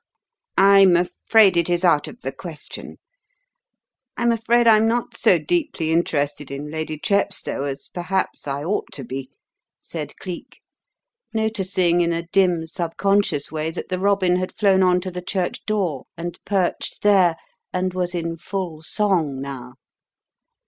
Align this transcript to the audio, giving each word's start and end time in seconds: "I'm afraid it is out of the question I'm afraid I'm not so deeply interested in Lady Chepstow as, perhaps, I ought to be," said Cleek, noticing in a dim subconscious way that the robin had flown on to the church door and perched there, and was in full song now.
"I'm 0.57 0.95
afraid 0.97 1.55
it 1.55 1.69
is 1.69 1.85
out 1.85 2.07
of 2.07 2.21
the 2.21 2.31
question 2.31 2.97
I'm 4.17 4.31
afraid 4.31 4.65
I'm 4.67 4.87
not 4.87 5.15
so 5.15 5.37
deeply 5.37 5.91
interested 5.91 6.49
in 6.49 6.71
Lady 6.71 6.97
Chepstow 6.97 7.65
as, 7.65 7.87
perhaps, 7.87 8.47
I 8.47 8.63
ought 8.63 8.91
to 8.93 9.03
be," 9.03 9.29
said 9.79 10.17
Cleek, 10.17 10.59
noticing 11.35 12.01
in 12.01 12.13
a 12.13 12.23
dim 12.29 12.65
subconscious 12.65 13.51
way 13.51 13.69
that 13.69 13.89
the 13.89 13.99
robin 13.99 14.37
had 14.37 14.51
flown 14.55 14.81
on 14.81 15.01
to 15.01 15.11
the 15.11 15.21
church 15.21 15.65
door 15.67 16.05
and 16.17 16.39
perched 16.45 17.03
there, 17.03 17.35
and 17.71 17.93
was 17.93 18.15
in 18.15 18.37
full 18.37 18.81
song 18.81 19.39
now. 19.39 19.75